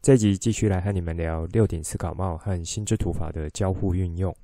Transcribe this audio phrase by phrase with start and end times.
[0.00, 4.34] 这集继续来和你们聊六顶思考帽和心智图法的交互运用。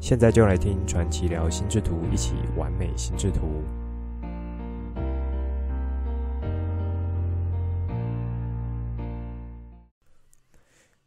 [0.00, 3.62] 现在就来听传奇聊心智图，一起完美心智图。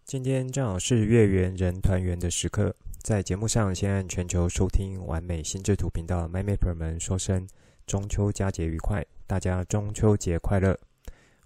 [0.04, 7.48] 今天正好是月圆人团圆的时刻，在节目上先和全球收听完美心智图频道的 MyMapper 们说声。
[7.86, 10.76] 中秋佳节愉快，大家中秋节快乐！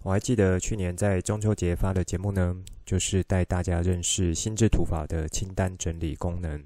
[0.02, 2.56] 我还记得去年在中秋节发的节目呢，
[2.86, 6.64] 就是带大家认识心智图法的清单整理功能。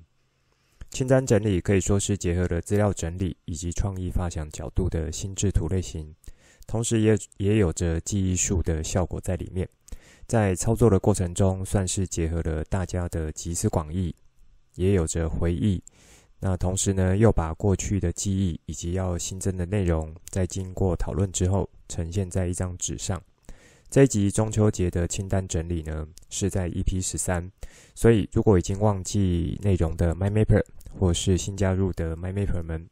[0.90, 6.14] 清单整理可以说是结合了资料整理以及创意发想角度的心智图类型，
[6.68, 9.68] 同时也也有着记忆术的效果在里面。
[10.28, 14.14] 在操作的过程中，算是结合了大家的集思广益，
[14.76, 15.82] 也有着回忆。
[16.46, 23.18] 那同时呢，又把过去的记忆以及要新增的内容，在经过讨论之后，呈现在一张纸上。
[23.88, 27.50] 这一集中秋节的清单整理呢，是在 EP 十三，
[27.94, 30.62] 所以如果已经忘记内容的 MyMapper，
[30.98, 32.86] 或是新加入的 MyMapper 们，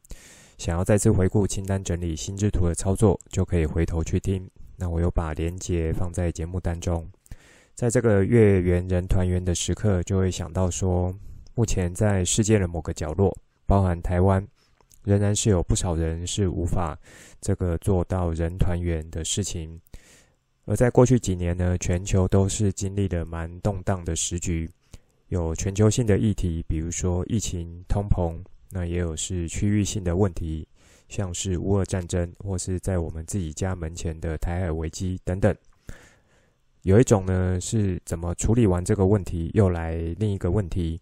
[0.57, 4.49] 想要再次回顾清单整理心智图的操作，就可以回头去听。
[4.77, 7.07] 那我有把连结放在节目当中。
[7.75, 11.13] 在这个月圆人团圆的时刻，就会想到说，
[11.53, 13.31] 目前在世界的某个角落，
[13.65, 14.45] 包含台湾，
[15.03, 16.97] 仍然是有不少人是无法
[17.41, 19.79] 这个做到人团圆的事情。
[20.65, 24.69] 而在过去几年呢，全球都是经历了蛮动荡的时局，
[25.27, 28.37] 有全球性的议题，比如说疫情、通膨，
[28.69, 30.65] 那也有是区域性的问题，
[31.09, 35.53] 像是乌俄战争，或是在我们自己家门前的台海危机等等。
[36.83, 40.99] 有一种呢，是怎么处理完这个问题，又来另一个问题。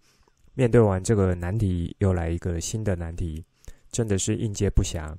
[0.54, 3.44] 面对完这个难题，又来一个新的难题，
[3.92, 5.16] 真的是应接不暇。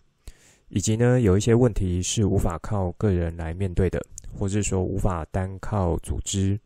[0.68, 4.02] 以及呢，有一些问题是无法靠个人来面对的，
[4.34, 6.58] 或是说无法单靠组织。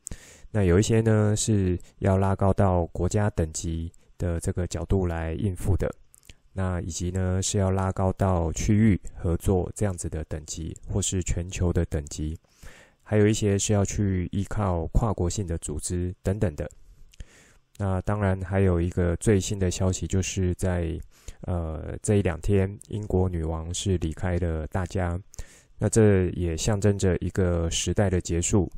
[0.52, 5.92] 那有一些呢，是要拉高到国家等级的这个角度来应付的。
[6.52, 12.38] 那以及呢，是要拉高到区域合作这样子的等级，或是全球的等级。
[13.02, 16.68] 还有一些是要去依靠跨国性的组织等等的。
[17.78, 20.98] 那当然，还有一个最新的消息，就是在
[21.42, 25.20] 呃这一两天，英国女王是离开了大家。
[25.78, 28.70] 那这也象征着一个时代的结束，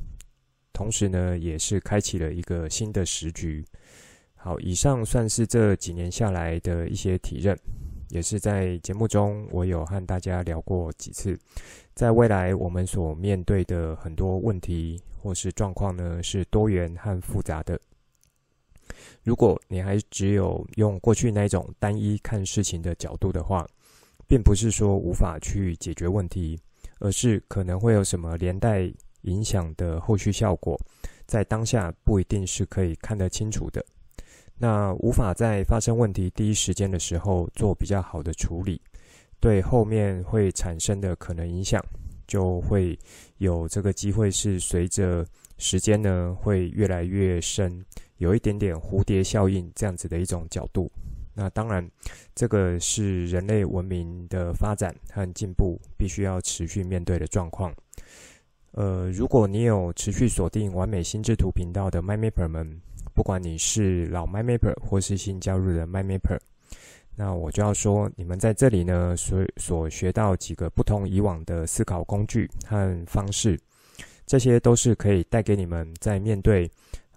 [0.73, 3.63] 同时呢，也是开启了一个新的时局。
[4.35, 7.57] 好，以上算是这几年下来的一些体认，
[8.09, 11.39] 也是在节目中我有和大家聊过几次。
[11.95, 17.79] 在未来，我们所面对的很多问题或是状况呢，是多元和复杂的。
[19.23, 23.67] 如果你还只有用过去那种单一看事情的角度的话，
[24.27, 26.59] 并不是说无法去解决问题，
[26.99, 28.91] 而是可能会有什么连带
[29.21, 30.79] 影响的后续效果，
[31.25, 33.83] 在当下不一定是可以看得清楚的。
[34.57, 38.81] 那无法在发生问题第一时间的时候做比较好的处理，
[39.39, 41.83] 对后面会产生的可能影响，
[42.27, 42.97] 就会
[43.37, 45.25] 有这个机会是随着
[45.57, 47.83] 时间呢会越来越深。
[48.19, 50.91] 有一点点蝴蝶效应这样子的一种角度，
[51.33, 51.89] 那当然，
[52.35, 57.73] 这个是人类文明的发展和进步必须要持续面对的状况。
[58.73, 62.79] 呃，如果你有持续锁定完美心智图频道的 MyMapper 们，
[63.15, 66.37] 不管你是老 MyMapper 或是新加入的 MyMapper，
[67.15, 73.57] 那我就要说，你们在这里呢所所学到几个不同以往的思考工具和方式，
[74.25, 76.69] 这些都是可以带给你们在面对。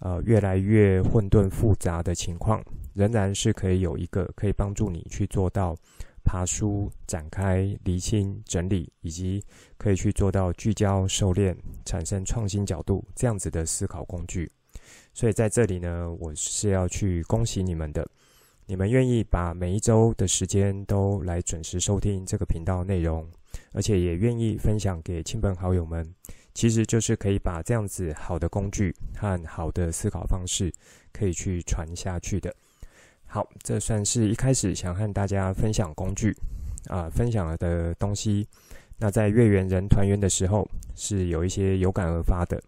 [0.04, 2.60] 呃，越来越混沌复杂的情况，
[2.92, 5.76] 仍然是可以有一个可以帮助你去做到
[6.24, 9.40] 爬梳、展开、厘清、整理，以及
[9.78, 11.54] 可以去做到聚焦、收敛、
[11.84, 14.50] 产生创新角度这样子的思考工具。
[15.14, 18.04] 所以在这里呢，我是要去恭喜你们的，
[18.66, 23.24] 你们愿意把每一周的时间都来准时收听这个频道内容，
[23.72, 26.04] 而且也愿意分享给亲朋好友们。
[26.54, 30.72] 其实就是可以把这样子好的工具和好的思考方式，
[31.12, 32.54] 可以去传下去的。
[33.26, 36.36] 好，这算是一开始想和大家分享工具
[36.88, 38.46] 啊，分享了的东西。
[38.98, 42.62] 那在月圆人团圆的时候，是有一些有感而发的。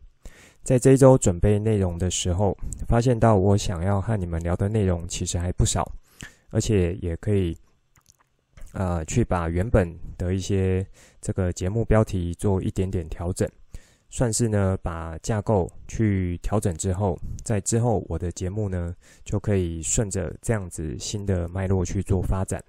[0.63, 2.57] 在这一周准备内容的时候，
[2.89, 5.87] 发现到我想要和你们聊的内容其实还不少，
[6.49, 7.55] 而且也可以，
[8.73, 10.85] 呃，去把原本的一些
[11.21, 13.47] 这个节目标题做一点点调整，
[14.17, 18.95] 算是呢把架构去调整之后，在之后我的节目呢
[19.25, 22.63] 就可以顺着这样子新的脉络去做发展。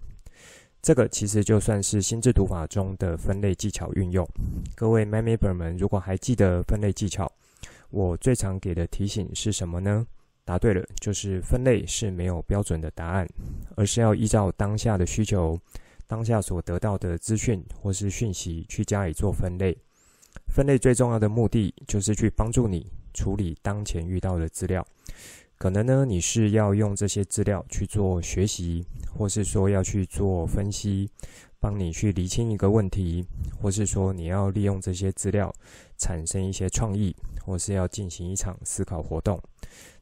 [0.81, 4.27] 这个其实就算是心智图法中的分类技巧运用。
[4.73, 7.31] 各位 MindMapper 们，如果还记得分类技巧，
[7.91, 10.03] 我最常给的提醒是什么呢？
[10.45, 13.29] 答对了，就是分类是没有标准的答案，
[13.75, 15.59] 而是要依照当下的需求、
[16.07, 19.77] 当下所得到的资讯或是讯息去加以做分类。
[20.47, 24.85] 分类最重要的目的就是去帮助你处理当前遇到的资料。
[25.57, 28.85] 可能呢，你是要用这些资料去做学习，
[29.17, 31.09] 或是说要去做分析，
[31.61, 33.25] 帮你去厘清一个问题，
[33.61, 35.53] 或是说你要利用这些资料
[35.97, 39.41] 产生一些创意，或是要进行一场思考活动。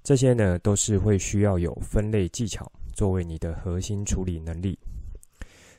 [0.04, 4.78] 这些呢，都是会需要有分类技巧作为你的核心处理能力。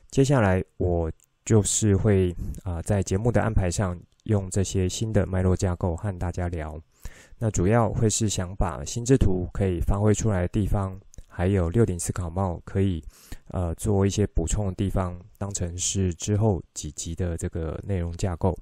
[0.08, 1.10] 接下来，我
[1.44, 2.32] 就是会
[2.62, 6.78] 啊、在节目的安排上用这些新的脉络架构和大家聊。
[7.38, 13.02] 那主要会是想把心智图可以发挥出来的地方，还有六顶思考帽可以
[13.48, 18.56] 呃做一些补充的地方，当成是之后几集的这个内容架构。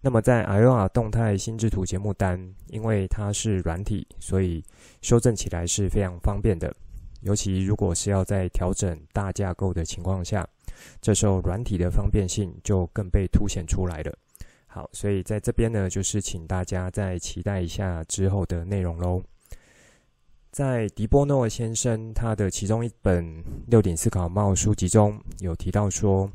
[0.00, 4.62] 那么在 Aura 动态心智图节目单，因为它是软体，所以
[5.00, 6.74] 修正起来是非常方便的。
[7.22, 10.46] 尤其如果是要在调整大架构的情况下，
[11.00, 14.12] 这时候软体的方便性就更被凸显出来了。
[14.74, 19.22] 好，所以在这边呢，就是请大家再期待一下之后的内容喽。
[20.50, 23.22] 在迪波诺先生他的其中一本
[23.66, 26.30] 《六顶思考帽》书籍中有提到说，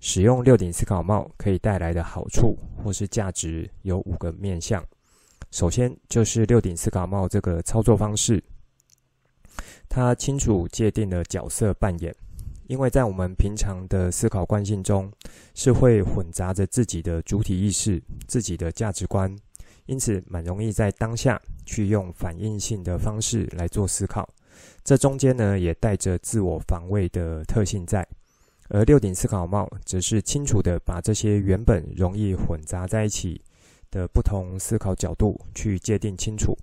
[0.00, 4.84] 使用六顶思考帽可以带来的好处或是价值有五个面向。
[5.52, 8.42] 首先就是六顶思考帽这个操作方式，
[9.88, 12.12] 它清楚界定了角色扮演。
[12.66, 15.10] 因为在我们平常的思考惯性中，
[15.54, 19.34] 是会混杂着自己的主体意识、自己的价值观，
[19.86, 24.28] 因此蛮容易在当下去用反应性的方式来做思考。
[24.82, 28.06] 这中间呢，也带着自我防卫的特性在。
[28.68, 33.40] 而六顶思考帽则是清楚地把这些原本容易混杂在一起
[33.92, 36.56] 的不同思考角度去界定清楚。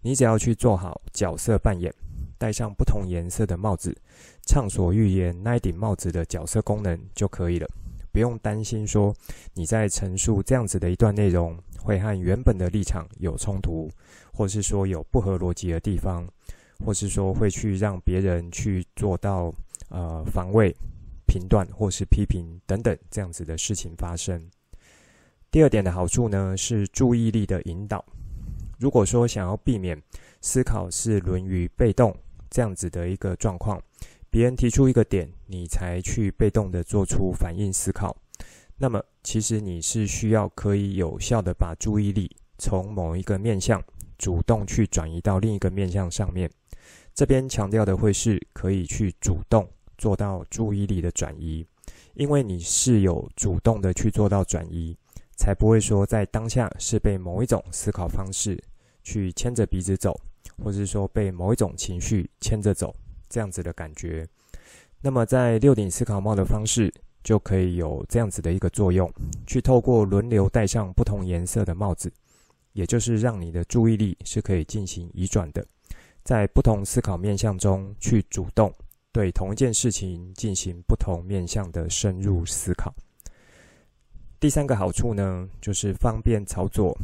[0.00, 1.92] 你只要去做好角色扮演。
[2.40, 3.94] 戴上不同颜色的帽子，
[4.46, 7.68] 畅所欲言那一顶帽子的角色功能就可以了，
[8.10, 9.14] 不用担心说
[9.52, 13.90] 你在陈述这样子的一段内容会和原本的立场有冲突，
[14.32, 16.26] 或是说有不合逻辑的地方，
[16.82, 19.52] 或是说会去让别人去做到
[19.90, 20.74] 呃防卫、
[21.26, 24.42] 评断或是批评等等这样子的事情发生。
[25.50, 28.02] 第二点的好处呢，是注意力的引导。
[28.78, 30.02] 如果说想要避免
[30.40, 32.16] 思考是沦于被动。
[32.50, 33.80] 这样子的一个状况，
[34.28, 38.16] 别人提出一个点，你才去被动的做出反应思考。
[38.76, 43.82] 那么，其实你是需要可以有效的把注意力从某一个面向
[44.18, 46.50] 主动去转移到另一个面向上面。
[47.14, 49.68] 这边强调的会是可以去主动
[49.98, 51.66] 做到注意力的转移，
[52.14, 54.96] 因为你是有主动的去做到转移，
[55.36, 58.58] 才不会说在当下是被某一种思考方式
[59.02, 60.18] 去牵着鼻子走。
[60.62, 62.94] 或是说被某一种情绪牵着走，
[63.28, 64.26] 这样子的感觉，
[65.00, 66.92] 那么在六顶思考帽的方式
[67.24, 69.10] 就可以有这样子的一个作用，
[69.46, 72.12] 去透过轮流戴上不同颜色的帽子，
[72.72, 75.66] 也就是让你的注意力是可以进行移转的，
[76.22, 78.72] 在不同思考面向中去主动
[79.12, 82.94] 对同一件事情进行不同面向的深入思考。
[84.38, 86.96] 第三个好处呢，就是方便操作，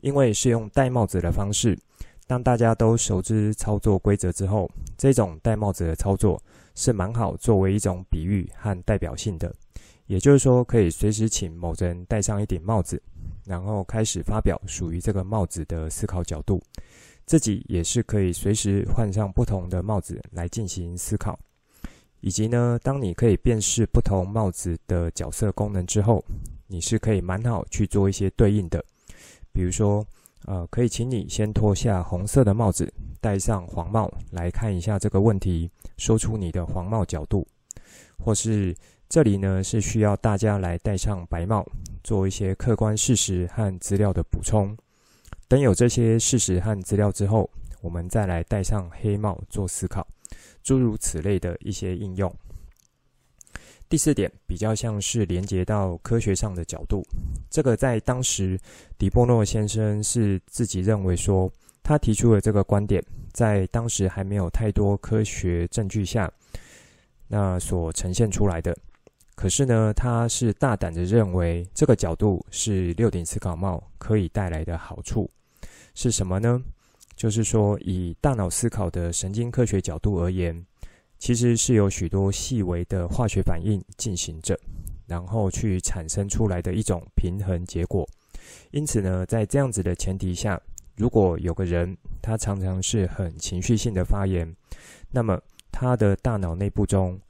[0.00, 1.78] 因为是用戴帽子的方式。
[2.28, 6.38] 当大家都熟知操作规则之后，这种戴帽子的操作
[6.74, 9.50] 是蛮好作为一种比喻和代表性的。
[10.04, 13.02] 也就是说，可以随时请某人戴上一顶帽子，
[13.46, 16.62] 然后开始发表属于这个帽子的思考角度。
[17.24, 21.38] 自己也是可以随时换上不同的帽子来进行思考。
[22.20, 26.22] 以及呢，当你可以辨识不同帽子的角色功能之后，
[26.66, 28.84] 你是可以蛮好去做一些对应的，
[29.50, 30.06] 比如说。
[30.46, 32.90] 呃，可以请你先脱下红色的帽子，
[33.20, 37.46] 戴上黄帽来看一下这个问题，说出你的黄帽角度，
[38.18, 38.74] 或是
[39.08, 41.66] 这里呢是需要大家来戴上白帽，
[42.02, 44.76] 做一些客观事实和资料的补充。
[45.48, 50.06] 等有这些事实和资料之后，我们再来戴上黑帽做思考，
[50.62, 52.32] 诸如此类的一些应用。
[53.88, 57.02] 第四点比较像是连接到科学上的角度，
[57.48, 58.58] 这个在当时
[58.98, 61.50] 迪波诺先生是自己认为说，
[61.82, 63.02] 他提出的这个观点，
[63.32, 66.30] 在当时还没有太多科学证据下，
[67.28, 68.76] 那所呈现出来的。
[69.34, 75.30] 可是呢，他是大胆的认为这个角度是六顶思考帽可以带来的好处
[75.94, 76.62] 是什么呢？
[77.16, 80.62] 就是说，以大脑思考的神经科学角度而言。
[81.18, 84.58] 其实是有许多细微的化学反应进行着，
[85.06, 88.08] 然后去产生出来的一种平衡结果。
[88.70, 90.60] 因此呢，在这样子的前提下，
[90.96, 94.54] 如果有个人他常常是很情绪性的发言，
[95.10, 95.38] 那么
[95.72, 97.20] 他的大脑内部中，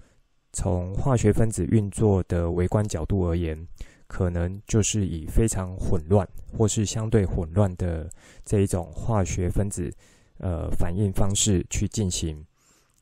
[0.53, 3.67] 从化学分子运作的微观角度而言，
[4.07, 8.09] 可能就是以非常混乱或是相对混乱的
[8.45, 9.93] 这一种化学分子
[10.39, 12.45] 呃反应方式去进行。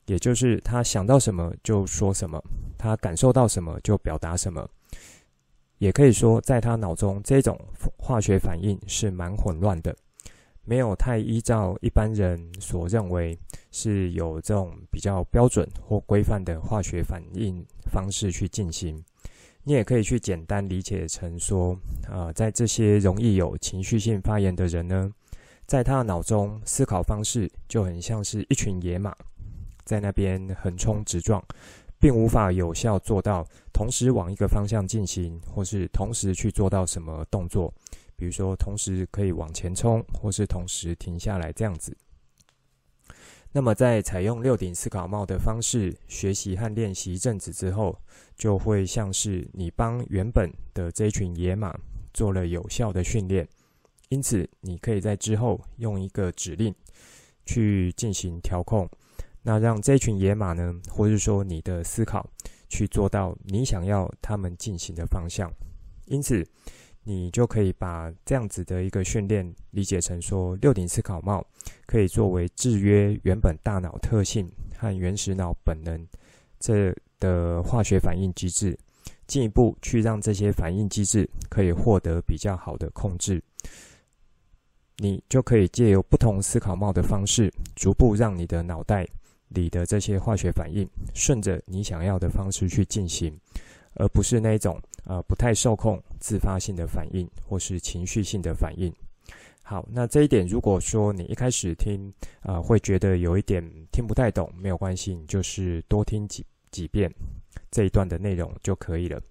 [0.07, 2.41] 也就是他想到什么就说什么，
[2.77, 4.67] 他感受到什么就表达什么。
[5.77, 7.55] 也可以说，在他脑中这种
[7.97, 9.95] 化学反应是蛮混乱的，
[10.63, 13.37] 没有太依照一般人所认为
[13.69, 19.03] 是有这种比较标准或规范的化学反应方式去进行。
[19.63, 21.77] 你也可以去简单理解成说，
[22.09, 25.11] 啊，在这些容易有情绪性发言的人呢，
[25.67, 29.13] 在他脑中思考方式就很像是一群野马。
[29.87, 31.43] 在那边横冲直撞，
[31.97, 37.73] 并无法有效做到同时往一个方向进行，或是同时去做到什么动作，
[38.15, 41.97] 比如说同时可以往前冲，或是同时停下来这样子。
[43.53, 47.97] 那么在采用六顶思考帽的方式学习和练习一阵子之后，
[48.35, 51.73] 就会像是你帮原本的这群野马
[52.13, 53.47] 做了有效的训练，
[54.09, 56.75] 因此你可以在之后用一个指令
[57.45, 58.87] 去进行调控。
[59.47, 62.29] 那让这群野马呢，或是说你的思考，
[62.67, 65.49] 去做到你想要他们进行的方向，
[66.07, 66.45] 因此
[67.05, 71.41] 你就可以把这样子的一个训练理解成说，六顶思考帽
[71.85, 76.05] 可以作为制约原本大脑特性和原始脑本能
[76.59, 78.77] 这的化学反应机制，
[79.27, 83.41] 进一步去让这些反应机制可以获得比较好的控制。
[84.97, 89.07] 你就可以借由不同思考帽的方式，逐步让你的脑袋。
[89.49, 93.33] 里的这些化学反应，顺着你想要的方式去进行，
[93.95, 98.93] 而不是那种呃不太受控、自发性的反应或是情绪性的反应。
[99.63, 103.61] 好，那这一点如果说你一开始听啊、呃、会觉得有一点
[103.91, 107.13] 听不太懂，没有关系，你就是多听几几遍
[107.69, 109.21] 这一段的内容就可以了。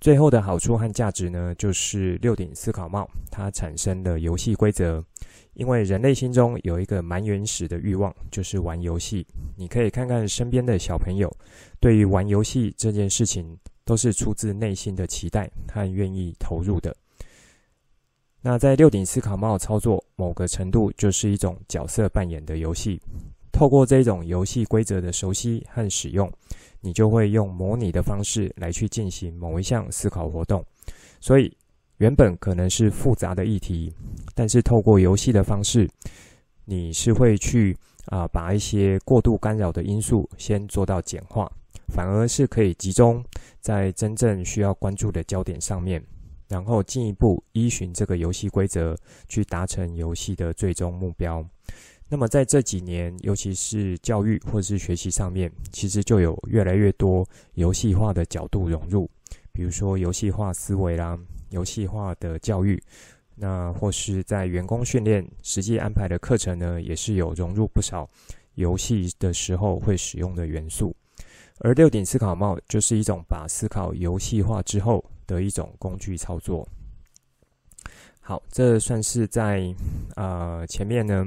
[0.00, 5.02] 最后的好处和价值呢，就是六顶思考帽它产生的游戏规则。
[5.54, 9.26] 因为人类心中有一个蛮原始的欲望，就是玩游戏。
[9.56, 11.34] 你可以看看身边的小朋友，
[11.80, 16.94] 对于玩游戏这件事情，都是出自内心的期待和愿意投入的。
[18.42, 23.00] 那在六顶思考帽操作，某个程度就是一种角色扮演的游戏。
[23.52, 26.30] 透过这种游戏规则的熟悉和使用，
[26.80, 30.62] 你就会用模拟的方式来去进行某一项思考活动。
[31.20, 31.56] 所以，
[31.98, 33.92] 原本可能是复杂的议题，
[34.34, 35.88] 但是透过游戏的方式，
[36.64, 41.50] 你是会去啊、把一些过度干扰的因素先做到简化，
[41.88, 43.24] 反而是可以集中
[43.60, 46.02] 在真正需要关注的焦点上面，
[46.48, 48.94] 然后进一步依循这个游戏规则
[49.28, 51.42] 去达成游戏的最终目标。
[52.08, 59.08] 那么在这几年，尤其是教育或是学习上面，其实就有越来越多游戏化的角度融入，
[59.52, 61.18] 比如说游戏化思维啦。
[61.54, 62.82] 游戏化的教育，
[63.36, 68.10] 那或是在员工训练实际安排的课程呢，也是有融入不少
[68.54, 70.94] 游戏的时候会使用的元素。
[71.60, 76.66] 而六顶思考帽就是一种把思考游戏化之后的一种工具操作。
[78.20, 79.72] 好，这算是在
[80.16, 81.24] 呃前面呢，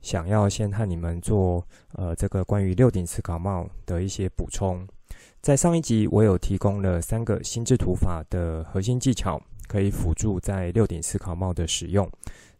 [0.00, 4.84] 想要先和你们做呃这个关于六顶思考帽的一些补充。
[5.40, 9.40] 在上一集我有提供了三个心智图法的核心技巧。
[9.68, 12.10] 可以辅助在六顶思考帽的使用，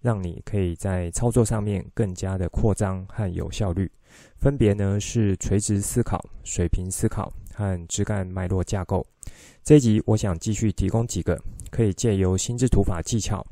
[0.00, 3.90] 让你可以在操作上面更加的扩张和有效率。
[4.36, 9.04] 分别呢是垂直思考、水平思考和枝干脉络架构。
[9.64, 13.44] 这一集我想继续提供几个可以借由心智图法技巧，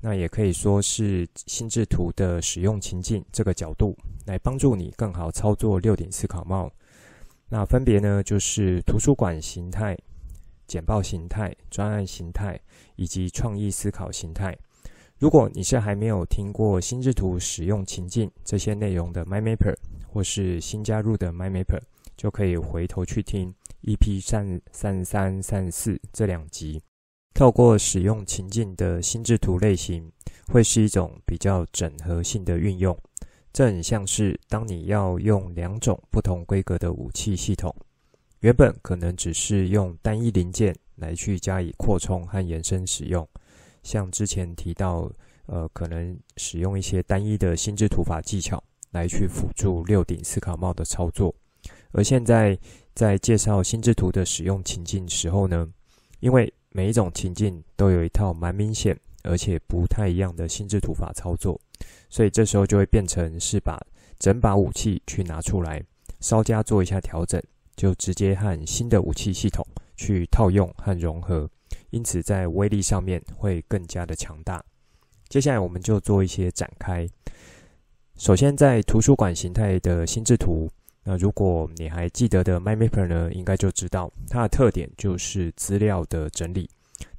[0.00, 6.70] 那也可以说是心智图的使用情境这个角度，来帮助你更好操作六顶思考帽。
[7.48, 9.96] 那分别呢就是图书馆形态。
[10.68, 12.56] 简报形态、专案形态
[12.94, 14.56] 以及创意思考形态。
[15.18, 19.74] 如果你是还没有听过心智图使用情境这些内容的 MindMapper，
[20.06, 21.80] 或是新加入的 MindMapper，
[22.16, 26.80] 就可以回头去听 EP 三三三三四这两集。
[27.34, 30.10] 透过使用情境的心智图类型，
[30.52, 32.96] 会是一种比较整合性的运用。
[33.52, 37.74] 这很像是当你要用两种不同规格的武器系统，
[38.40, 43.26] 原本可能只是用单一零件来去加以扩充和延伸使用，
[43.82, 45.10] 像之前提到，
[45.46, 51.34] 呃，可能使用一些单一的心智图法技巧来去辅助六顶思考帽的操作。
[51.90, 52.56] 而现在
[52.94, 55.68] 在介绍心智图的使用情境时候呢，
[56.20, 61.60] 因为每一种情境都有一套蛮明显而且不太一样的心智图法操作，
[62.08, 63.80] 所以这时候就会变成是把
[64.18, 65.82] 整把武器去拿出来，
[66.20, 67.42] 稍加做一下调整，
[67.78, 69.64] 就直接和新的武器系统
[69.96, 71.48] 去套用和融合，
[71.90, 74.62] 因此在威力上面会更加的强大。
[75.28, 77.08] 接下来我们就做一些展开。
[78.16, 80.68] 首先在图书馆形态的心智图。
[81.04, 86.68] 那如果你还记得的 MyMapper 呢，应该就知道它的特点就是资料的整理。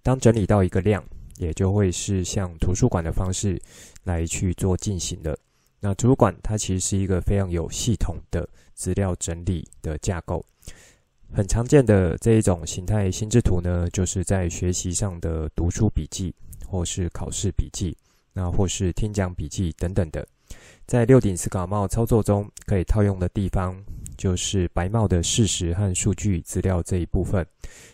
[0.04, 1.04] 当整理到一个量，
[1.38, 3.60] 也就会是像图书馆的方式
[4.04, 5.36] 来去做进行的。
[5.80, 8.48] 那图书馆它其实是一个非常有系统的
[8.80, 10.44] 资料整理的架构。
[11.32, 16.34] 很常见的这一种形态心智图呢，就是在学习上的读书笔记，
[16.66, 17.96] 或是考试笔记，
[18.32, 20.26] 那或是听讲笔记等等的。
[20.88, 23.76] 在六顶思考帽操作中，可以套用的地方
[24.18, 27.46] 就是白帽的事实和数据资料这一部分。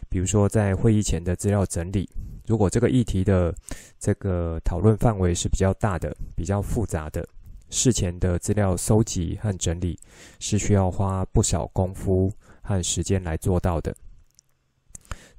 [0.08, 2.10] 比如说，在会议前的资料整理，
[2.48, 3.54] 如果这个议题的
[4.00, 7.28] 这个讨论范围是比较大的、比较复杂的，
[7.70, 10.00] 事前的资料搜集和整理
[10.40, 12.32] 是需要花不少功夫
[12.62, 13.96] 和时间来做到的。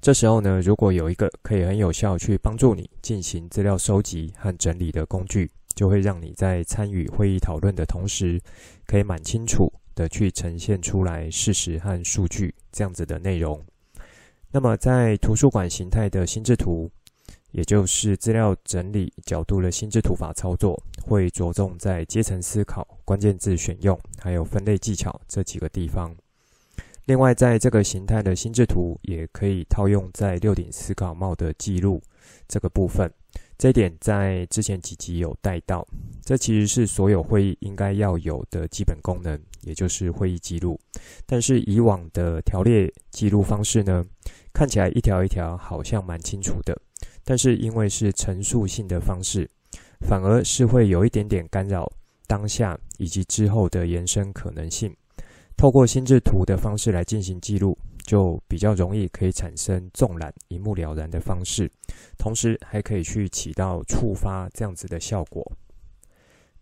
[0.01, 8.41] 这时候呢，如果有一个可以很有效去帮助你进行资料收集和整理的工具，就会让你在参与会议讨论的同时，
[8.87, 13.65] 可以蛮清楚的去呈现出来事实和数据这样子的内容。
[14.53, 16.91] 那么，在图书馆形态的心智图，
[17.53, 26.15] 也就是资料整理角度的心智图法操作，会着重在阶层思考、关键字选用，还有分类技巧这几个地方。
[27.07, 32.03] 另外，在这个形态的心智图，也可以套用在六顶思考帽的记录
[32.49, 33.11] 这个部分。
[33.57, 35.87] 这一点在之前几集有带到，
[36.23, 40.79] 这其实是所有会议应该要有的基本功能，也就是会议记录。
[41.25, 44.05] 但是以往的条列记录方式呢，
[44.53, 46.77] 看起来一条一条好像蛮清楚的，
[47.27, 49.47] 但是因为是陈述性的方式，
[50.09, 51.87] 反而是会有一点点干扰
[52.27, 54.97] 当下以及之后的延伸可能性。
[55.59, 57.77] 透过心智图的方式来进行记录。
[58.07, 61.69] 就比较容易可以产生纵览、一目了然的方式，
[62.17, 65.45] 同时还可以去起到触发这样子的效果。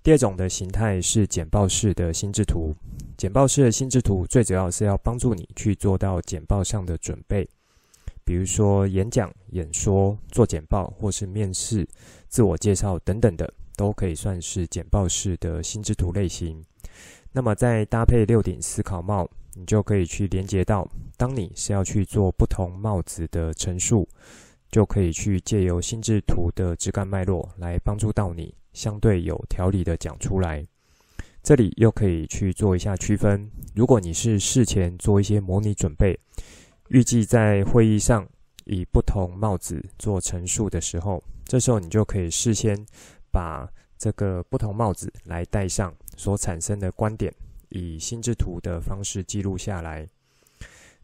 [0.03, 2.75] 第二种的形态是简报式的心智图。
[3.19, 7.47] 简报式的心智图最主要是要帮助你去做到简报上的准备，
[8.25, 11.87] 比如说演讲、演说、做简报或是面试、
[12.29, 16.65] 自我介绍等等的，都可以算是简报式的心智图类型。
[17.33, 19.29] 那么再搭配六顶思考帽。
[19.57, 20.85] 你就可以去连接到，
[21.17, 24.09] 当你是要去做不同帽子的陈述，
[24.69, 30.67] 就可以去借由心智图的枝干脉络来帮助到你，相对有条理的讲出来。
[31.41, 36.19] 这里又可以去做一下区分，如果你是事前做一些模拟准备，
[36.89, 38.27] 预计在会议上
[38.65, 42.77] 以不同帽子做陈述的时候，这时候你就可以事先
[43.31, 43.69] 把
[43.99, 47.33] 这个不同帽子来戴上所产生的观点。
[47.71, 50.09] 以心智图的方式记录下来。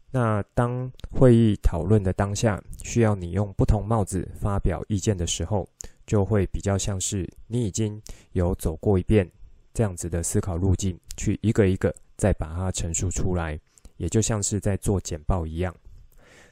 [0.09, 5.67] 那当会议讨论的当下，需要你用不同帽子发表意见的时候，
[6.07, 9.29] 就会比较像是你已经有走过一遍
[9.73, 13.59] 这样子的思考路径，去一个一个再把它陈述出来，
[14.01, 15.71] 也就像是在做简报一样。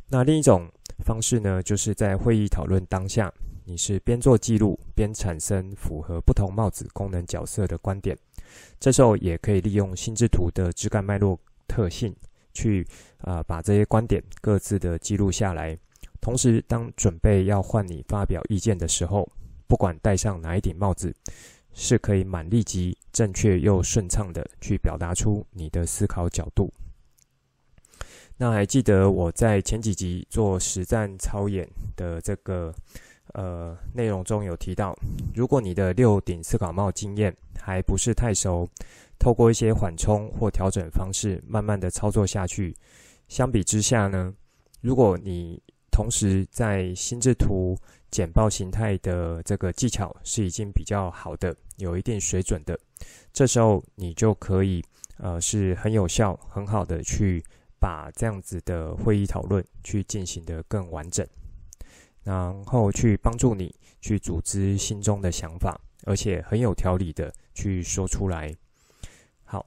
[0.07, 0.69] 那另一种
[1.03, 3.33] 方式呢，就是在会议讨论当下，
[3.65, 8.15] 你是边做记录边产生符合不同帽子功能角色的观点。
[8.79, 12.15] 这时候也可以利用心智图的枝干脉络特性，
[12.53, 12.85] 去
[13.17, 15.75] 啊、呃、把这些观点各自的记录下来。
[16.21, 19.27] 同时，当准备要换你发表意见的时候，
[19.67, 21.11] 不管戴上哪一顶帽子，
[21.73, 26.71] 是可以蛮立即、正确又顺畅的去表达出你的思考角度。
[28.39, 32.73] 那还记得我在前几集做实战操演的这个。
[33.33, 34.97] 呃，内容中有提到，
[35.35, 38.67] 如果你的六顶思考帽经验还不是太熟，
[39.19, 42.75] 透过一些缓冲或调整方式，慢慢的操作下去。
[43.27, 44.33] 相比之下呢，
[44.81, 47.77] 如果你同时在心智图
[48.09, 52.75] 简报形态的这个技巧是已经比较好的，有一定水准的，
[53.31, 54.83] 这时候你就可以
[55.17, 57.43] 呃是很有效、很好的去
[57.79, 61.25] 把这样子的会议讨论去进行得更完整，
[62.23, 68.53] 然后去帮助你去组织心中的想法，而且很有条理的去说出来。
[69.43, 69.65] 好，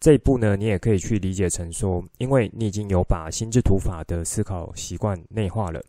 [0.00, 5.82] 这一步呢，你也可以去理解成说，因为你已经有把心智图法的思考习惯内化了。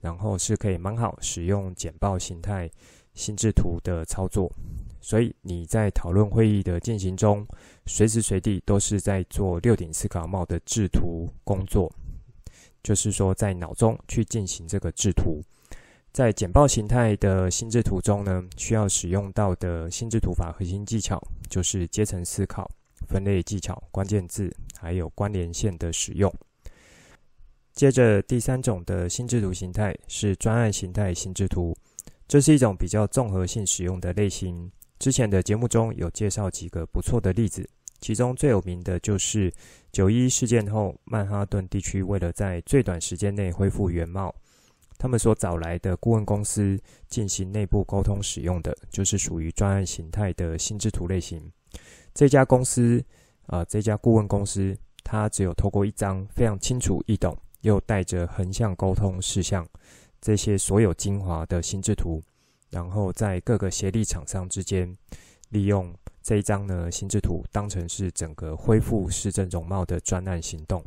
[0.00, 2.70] 然后是可以蛮好使用简报形态
[3.14, 4.48] 心智图的操作，
[5.00, 7.46] 所以你在讨论会议的进行中，
[7.86, 11.92] 随时随地都是在做六顶思考帽的制图工作，
[12.82, 15.40] 就是说在脑中去进行这个制图。
[16.10, 22.68] 在简报形态的心智图中呢，需要使用到的心智图法核心技巧，就是阶层思考、
[23.06, 26.32] 分类技巧、关键字，还有关联线的使用。
[27.72, 31.76] 接着第三种的心智图形态是专案形态心智图，
[32.26, 34.68] 这是一种比较综合性使用的类型。
[34.98, 37.68] 之前的节目中有介绍几个不错的例子，
[38.00, 39.52] 其中最有名的就是
[39.92, 44.34] 九一事件后，曼哈顿地区为了在最短时间内恢复原貌，
[44.98, 51.40] 他们所找来的顾问公司进行内部沟通使用的，就是属于专案形态的心智图类型。
[52.12, 53.04] 这家公司
[53.46, 57.36] 啊、这家顾问公司，它只有透过一张非常清楚易懂。
[57.62, 59.66] 又带着横向沟通事项，
[60.20, 62.22] 这些所有精华的心智图，
[62.70, 64.94] 然后在各个协力厂商之间，
[65.50, 70.84] 利用这一张呢心智图当成是整个恢复市政容貌的专案行动。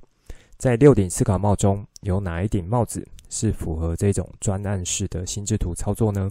[0.58, 6.30] 在六顶思考帽中有哪一顶帽子是符合这种专案式的心智图操作呢？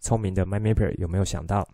[0.00, 1.68] 聪明的 MyMapper 有没有想到？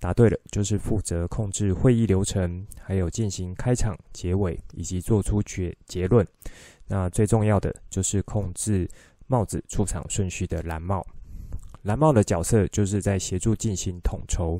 [0.00, 6.26] 答对了，就是负责控制会议流程，还有进行开场、结尾以及做出结结论。
[6.86, 8.88] 那最重要的就是控制
[9.26, 11.04] 帽子出场顺序的蓝帽。
[11.82, 14.58] 蓝帽的角色就是在协助进行统筹，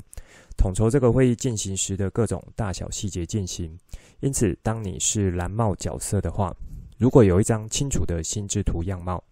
[0.57, 3.77] 统筹这个会议进行时的各种大小细节进行。
[4.21, 6.55] 因此，当你是蓝帽角色的话，
[6.97, 9.23] 如果有一张清楚的心智图样貌，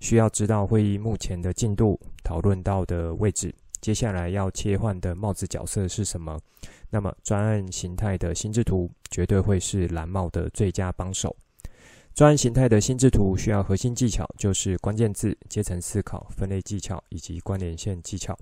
[0.00, 6.38] 需要知道会议目前的进度、讨论到的位置，接下来要切换的帽子角色是什么，
[6.90, 11.34] 那么专案形态的心智图绝对会是蓝帽的最佳帮手。
[12.16, 18.34] 专案形态的心智图需要核心技巧，就是关键字、阶层思考、分类技巧以及关联线技巧。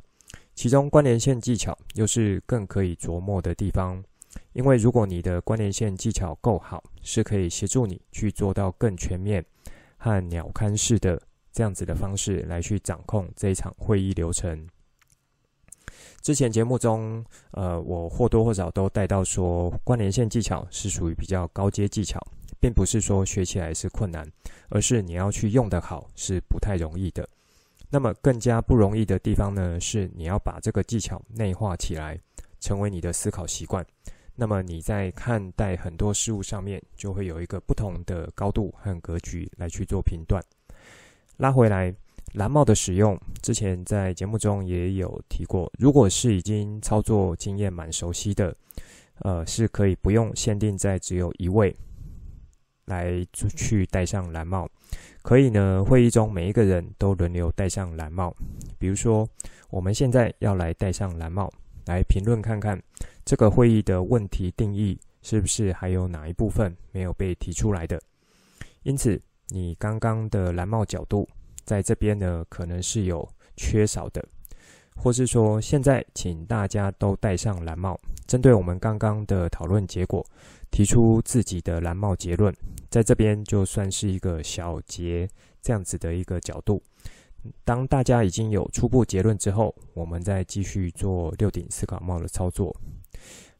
[0.54, 4.00] 其中关联线技巧又是更可以琢磨的地方，
[4.52, 9.44] 因为如果你的关联线技巧够好，是可以协助你去做到更全面
[9.96, 14.68] 和鸟瞰式的这样子的方式来去掌控这一场会议流程。
[16.22, 22.24] 之前节目中，呃，我或多或少都带到说，关联线技巧是属于比较高阶技巧。
[22.64, 24.26] 并不是说学起来是困难，
[24.70, 27.28] 而是你要去用得好是不太容易的。
[27.90, 32.18] 那么更加不容易的地方呢，是你要把这个技巧内化起来，
[32.60, 33.84] 成为你的思考习惯。
[34.34, 40.42] 那么你在看待很多事物上面，就会有一个不同的高度和格局来去做评断。
[41.36, 41.94] 拉回来，
[42.32, 45.70] 蓝帽的使用，之前在节目中也有提过。
[45.78, 48.56] 如果是已经操作经验蛮熟悉的，
[49.18, 51.76] 呃，是可以不用限定在只有一位。
[52.86, 54.68] 来去戴上蓝帽，
[55.22, 55.84] 可以呢。
[55.84, 58.34] 会议中每一个人都轮流戴上蓝帽。
[58.78, 59.26] 比如说，
[59.70, 61.50] 我们现在要来戴上蓝帽，
[61.86, 62.80] 来评论看看
[63.24, 68.00] 这个会议的问题定义是不是还有哪一部分没有被提出来的。
[68.82, 71.26] 因此，你刚刚的蓝帽角度
[71.64, 74.22] 在这边呢，可能是有缺少的，
[74.94, 80.24] 或是说，现在请大家都戴上蓝帽，针对我们刚刚的讨论结果。
[80.70, 82.52] 提出自己的蓝帽结论，
[82.94, 85.28] 在这边就算是一个小结
[85.60, 86.80] 这样子的一个角度。
[87.64, 92.72] 当大家已经有初步结论之后，我们再继续做六顶思考帽的操作。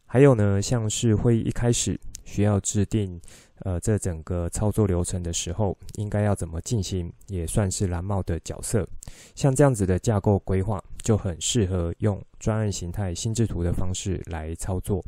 [0.07, 3.21] 还有呢，像是会议一开始需要制定
[3.65, 8.87] 呃这整个操作流程的时候，应该要怎么进行，也算是蓝帽的角色。
[9.35, 15.05] 像这样子的架构规划，就很适合用专案形态心智图的方式来操作。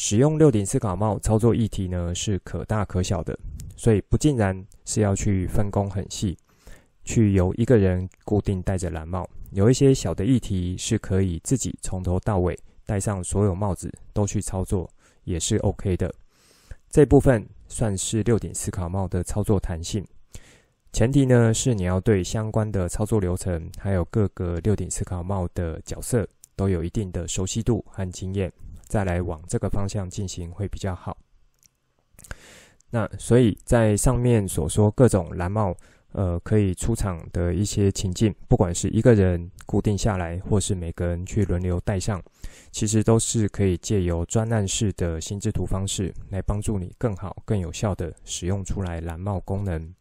[0.00, 3.36] 使用六顶思考帽操作议题呢，是可大可小的，
[3.76, 6.38] 所以不尽然是要去分工很细，
[7.04, 9.28] 去由一个人固定戴着蓝帽。
[9.50, 12.56] 有一些小的议题是可以自己从头到尾
[12.86, 14.88] 戴上所有帽子都去操作，
[15.24, 16.14] 也是 OK 的。
[16.88, 20.06] 这部分算是六顶思考帽的操作弹性，
[20.92, 28.52] 前提呢是你要对相关的操作流程，还有各个六顶思考帽的角色都有一定的熟悉度和经验。
[28.88, 31.16] 再来往这个方向进行会比较好。
[32.90, 35.76] 那所以在上面所说各种蓝帽，
[36.12, 42.22] 呃可以出场的一些情境，不管是一个人固定下来，或是每个人去轮流戴上，
[42.70, 49.94] 其实都是可以借由专案式的心智图方式来帮助你更好、更有效的使用出来蓝帽功能。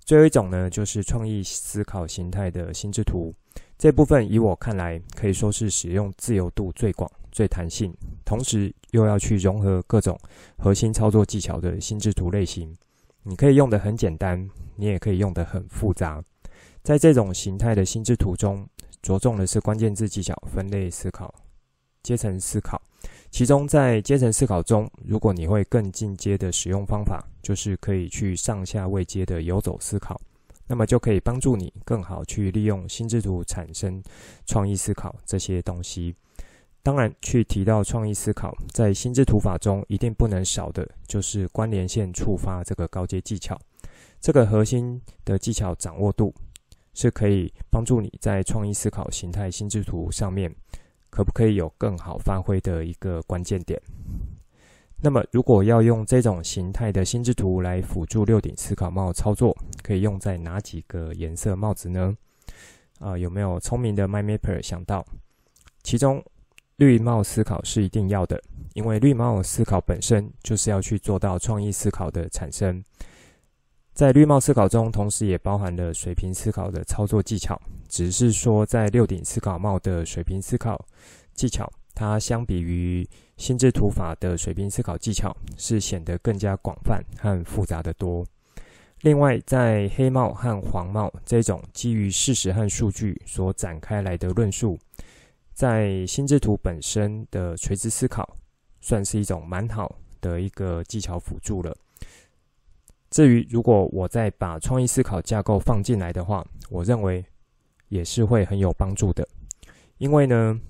[0.00, 3.32] 最后一种呢，就是创意思考形态的心智图。
[3.78, 10.18] 这部分以我看来，可以说是使用自由度最广、最弹性，同时又要去融合各种
[10.56, 12.76] 核心操作技巧的心智图类型。
[13.22, 16.20] 你可以用得很简单，你也可以用得很复杂。
[16.82, 18.66] 在这种形态的心智图中，
[19.00, 21.32] 着重的是关键字技巧、分类思考、
[22.02, 22.82] 阶层思考。
[23.30, 30.20] 其中，在阶层思考中，如果你会更进阶的使用方法，就是可以去上下位阶的游走思考，
[30.68, 34.02] 那么就可以帮助你更好去利用心智图产生
[34.46, 36.14] 创意思考这些东西。
[36.82, 43.58] 当然，去提到创意思考，在心智图法中一定不能少的就是关联线触发这个高阶技巧。
[44.20, 46.32] 这个核心的技巧掌握度，
[46.94, 50.54] 是可以帮助你在创意思考形态心智图上面。
[51.10, 53.80] 可不可以有更好发挥的一个关键点？
[55.00, 62.16] 那么，如果要用这种形态的心智图来辅助六顶思考帽操作，可以用在哪几个颜色帽子呢？
[62.98, 65.06] 啊、有没有聪明的 My Mapper 想到？
[65.84, 66.24] 其中，
[66.76, 68.42] 绿帽思考是一定要的，
[68.74, 72.82] 因为绿帽思考本身就是要去做到创意思考的产生。
[73.94, 77.60] 在绿帽思考中，同时也包含了水平思考的操作技巧。
[77.88, 80.84] 只是说，在六顶思考帽的水平思考
[81.34, 83.08] 技巧，它相比于
[83.38, 88.26] 心智图法的水平思考技巧，是显得更加广泛和复杂得多。
[89.02, 94.76] 另外，在黑帽和黄帽这种基于事实和数据所展开来的论述，
[95.54, 98.36] 在心智图本身的垂直思考，
[98.80, 101.74] 算是一种蛮好的一个技巧辅助了。
[103.08, 107.24] 至于如果我再把创意思考架构放进来的话，我认为
[107.88, 109.26] 也是会很有帮助的。
[109.98, 110.60] 因为呢，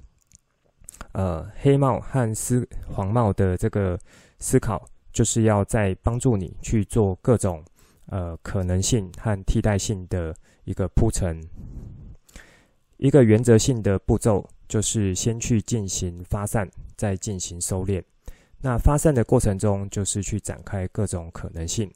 [1.13, 3.99] 呃，黑帽和思黄帽的这个
[4.39, 7.65] 思考，就是要在帮助你去做各种
[8.07, 11.41] 呃可能性和替代性的一个铺陈。
[12.99, 18.03] 一个原则性的步骤就是先去进行发散，再进行收敛。
[18.61, 21.91] 那发散的过程中，就是去展开各种可能性。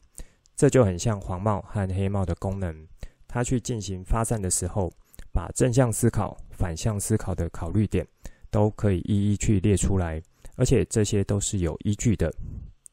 [0.55, 2.87] 这就很像黄帽和黑帽的功能，
[3.27, 4.91] 它去进行发散的时候，
[5.33, 8.07] 把正向思考、反向思考的考虑点
[8.53, 10.21] 都可以一一去列出来，
[10.55, 12.31] 而且这些都是有依据的，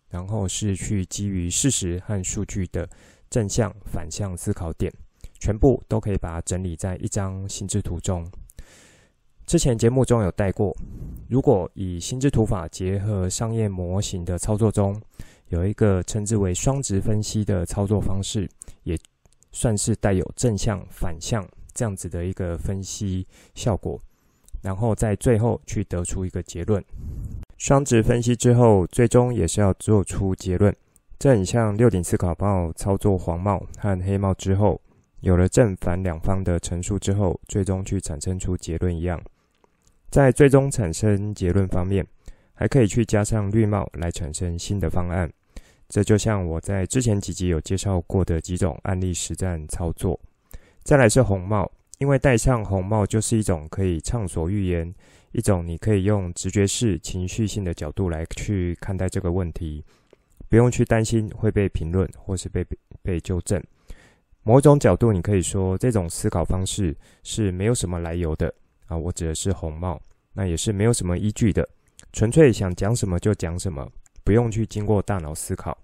[0.08, 2.88] 然后是去基于事实和数据的
[3.28, 4.90] 正向、反向思考点，
[5.38, 8.26] 全部都可以把它整理在一张心智图中。
[9.44, 10.74] 之前节目中有带过，
[11.28, 14.98] 如果以心智图法结合商业模型的操作中，
[15.48, 18.48] 有一个称之为双值分析的操作方式，
[18.84, 18.98] 也
[19.52, 24.00] 算是带有正向、反向这样子的一个分析效果，
[24.62, 26.84] 然后在最后去得出一个结论。
[27.58, 30.74] 双值分析之后，最终也是要做出结论。
[31.18, 34.80] 这很像六顶思考帽操作黄帽和黑帽之后，
[35.20, 39.20] 有了正反两方的陈述之后，最终去产生出结论一样。
[40.10, 42.06] 在最终产生结论方面，
[42.54, 45.30] 还可以去加上绿帽来产生新的方案。
[45.88, 50.18] 这就像我在之前几集有介绍过的几种案例实战操作。
[50.82, 54.92] 再来是红帽，因为戴上红帽就是一种可以畅所欲言，
[55.32, 59.84] 一种你可以用直觉式、情绪性的角度来去看待这个问题，
[60.48, 62.64] 不用去担心会被评论或是被
[63.02, 63.62] 被纠正。
[64.42, 68.52] 某种角度，你可以说这种思考方式是没有什么来由的
[68.86, 70.00] 啊，我指的是红帽，
[70.32, 71.68] 那也是没有什么依据的，
[72.14, 73.86] 纯粹想讲什么就讲什么。
[74.24, 75.76] 不用去经过大脑思考，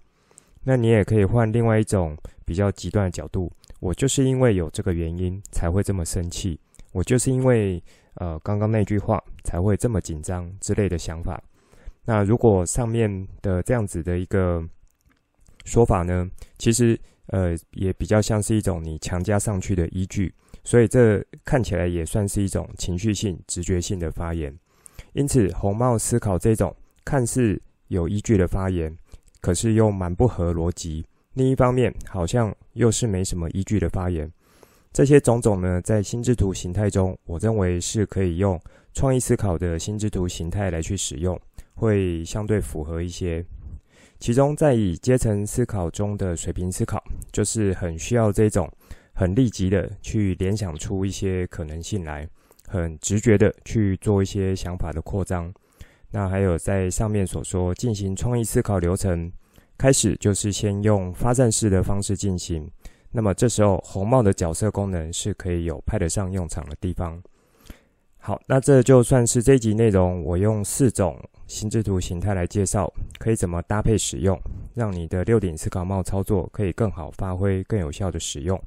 [0.63, 3.51] 那你也可以换另外一种比较极端的角度。
[3.79, 6.59] 我就是因为有这个原因才会这么生气，
[6.93, 7.81] 我就是因为
[8.15, 11.41] 呃刚刚那句话才会这么紧张之类的想法。
[12.05, 14.63] 那如果上面的这样子的一个
[15.65, 24.57] 说法呢，其实呃也比较像是一种你强加上去的依据，所以这看起来也算是一种情绪性、直觉性的发言。
[25.13, 28.95] 因此，红帽思考这种看似有依据的发言，
[29.41, 31.05] 可是又蛮不合逻辑。
[31.37, 34.27] 另一方面，好像又是没什么依据的发言。
[34.91, 38.59] 这些种种呢，在心智图形态中，我认为是可以用
[38.91, 41.39] 创意思考的心智图形态来去使用，
[41.75, 43.45] 会相对符合一些。
[44.17, 48.67] 其中，在以阶层思考中的水平思考，就是很需要这种
[49.13, 52.27] 很立即的去联想出一些可能性来，
[52.67, 55.53] 很直觉的去做一些想法的扩张。
[56.09, 59.31] 那还有在上面所说进行创意思考流程，
[59.77, 62.69] 开始就是先用发散式的方式进行。
[63.11, 67.21] 那么这时候红帽的角色功能是可以有派得上用场的地方。
[68.17, 74.37] 好，那这就算是这一集内容，我用四种心智图形态来介绍，可以怎么搭配使用，
[74.73, 78.61] 让你的六顶思考帽操作可以更好发挥、更有效的使用。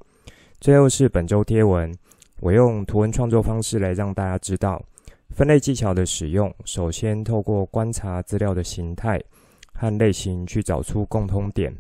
[0.60, 1.94] 最后是本周贴文，
[2.40, 4.82] 我用图文创作方式来让大家知道
[5.28, 6.52] 分类技巧的使用。
[6.64, 9.20] 首先，透过观察资料的形态
[9.80, 11.74] 和类型去找出共通点，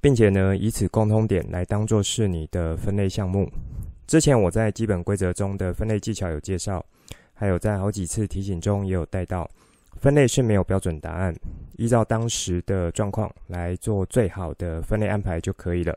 [0.00, 3.46] 并且呢，以此共通点来当做是你的分类项目。
[4.06, 6.82] 之前我在基本规则中的分类技巧有介绍，
[7.34, 9.46] 还有在好几次提醒中也有带到，
[10.00, 11.34] 分类是没有标准答案，
[11.76, 15.94] 依照当时的状况来做最好的分类安排就可以了。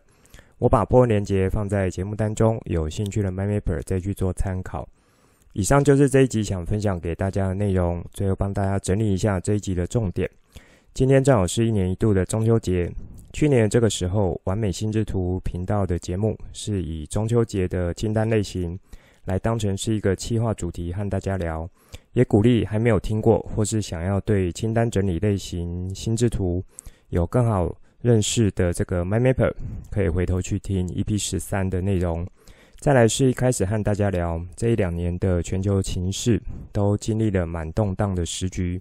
[0.58, 4.86] 我把波连接放在节目单中，有兴趣的 MyMapper 再去做参考。
[5.54, 10.30] 以上就是这一集想分享给大家的内容，最后帮大家整理一下这一集的重点。
[10.94, 12.88] 今天正好是一年一度的中秋节。
[13.32, 18.78] 去年这个时候，完美心智图频道的节目是以中秋节的清单类型
[19.26, 21.68] 来当成是一个企划主题和大家聊，
[22.12, 26.64] 也鼓励还没有听过或是想要对清单整理类型心智图
[27.10, 29.52] 有更好认识的这个 MyMapper，
[29.90, 32.24] 可以回头去听 EP 十三的内容。
[32.78, 36.40] 再来是一开始和大家聊这一两年的全球情势，
[36.72, 38.80] 都经历了蛮动荡的时局。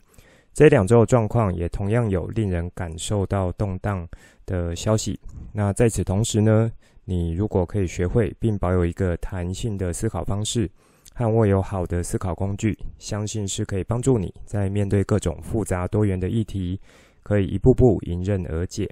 [0.55, 4.07] 这两周的状况也同样有令人感受到动荡
[4.45, 5.19] 的消息。
[5.53, 6.71] 那在此同时呢，
[7.05, 10.71] 你如果可以学会并保有一个弹性的思考方式，
[11.15, 16.79] 和握有好的思考工具，相信是可以帮助你在面对各种复杂多元的议题，
[17.23, 18.89] 可以一步步迎刃而解。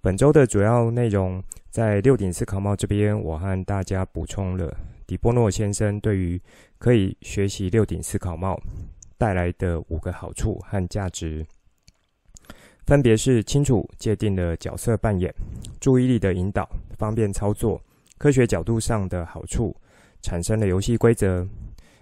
[0.00, 6.40] 本周的主要内容，在六顶思考帽这边，我和大家补充了迪波诺先生对于
[6.78, 8.60] 可以学习六顶思考帽
[9.18, 11.46] 带来的五个好处和价值，
[12.86, 15.32] 分别是清楚界定的角色扮演、
[15.80, 17.80] 注意力的引导、方便操作、
[18.18, 19.74] 科学角度上的好处、
[20.22, 21.46] 产生了游戏规则。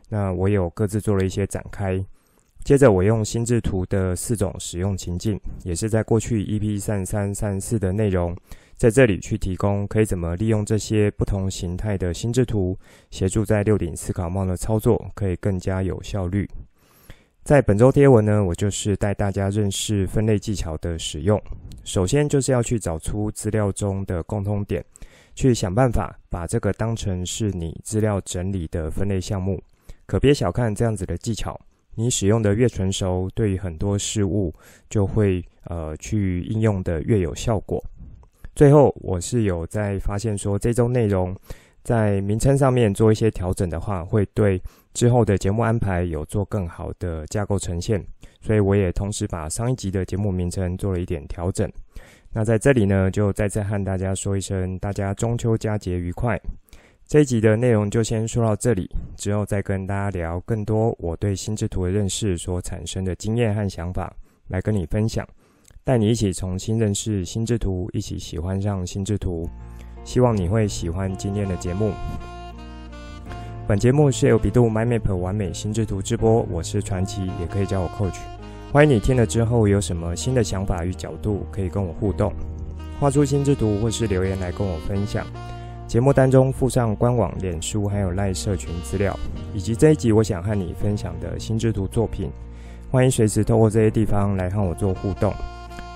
[0.08, 2.04] 那我有各自做了一些展开。
[2.64, 8.34] 接着，我用心智图的四种使用情境，也是在过去 EP 三三三四的内容，
[8.74, 12.78] 在这里去提供可以怎么利用这些不同形态的心智图，
[13.10, 16.48] 协助在六顶思考帽的操作可以更加有效率。
[17.44, 21.38] 在本周贴文呢，我就是带大家认识分类技巧的使用。
[21.84, 24.82] 首先就是要去找出资料中的共通点，
[25.34, 29.62] 去想办法把这个当成是你资料整理的分类项目。
[30.06, 31.60] 可别小看这样子的技巧，
[31.94, 34.50] 你使用的越纯熟，对于很多事物
[34.88, 37.84] 就会呃去应用的越有效果。
[38.56, 41.36] 最后，我是有在发现说，这周内容
[41.82, 44.58] 在名称上面做一些调整的话，会对。
[44.94, 48.02] 之后的节目安排有做更好的架构呈现，
[48.40, 51.70] 所以我也同时把上一集的节目名称做了一点调整。
[52.32, 56.40] 那在这里呢，就再次和大家说一声，大家中秋佳节愉快。
[57.06, 64.10] 这一集的内容就先说到这里，之后再跟大家聊更多我对心智图的认识所产生的经验和想法，
[64.48, 65.28] 来跟你分享，
[65.84, 69.48] 带你一起重新认识心智图，一起喜欢上心智图。
[70.04, 71.92] 希望你会喜欢今天的节目。
[73.66, 78.18] 本节目是由比度 MyMap 完美心智图直播，我是传奇，也可以叫我 Coach。
[78.70, 82.30] 欢迎你听了之后有什么新的想法与角度，可以跟我互动，
[83.00, 85.26] 画出心智图或是留言来跟我分享。
[85.86, 89.18] 节目当中附上官网、脸书还有 LINE 社群资料，
[89.54, 92.30] 以及这一集我想和你分享的心智图作品。
[92.90, 95.32] 欢迎随时透过这些地方来和我做互动。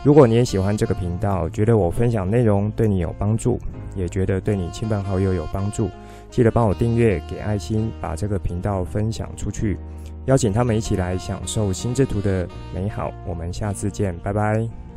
[0.03, 3.61] 如果你也喜欢这个频道，觉得我分享内容对你有帮助，
[3.95, 5.91] 也觉得对你亲朋好友有帮助。
[6.31, 9.79] 记得帮我订阅、给爱心，把这个频道分享出去，
[10.27, 13.13] 邀请他们一起来享受心智图的美好。
[13.27, 14.88] 我们下次见，拜拜。